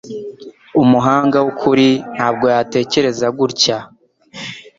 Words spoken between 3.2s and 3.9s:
gutya